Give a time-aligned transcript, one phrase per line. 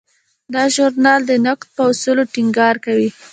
[0.53, 3.09] دا ژورنال د نقد په اصولو ټینګار کوي.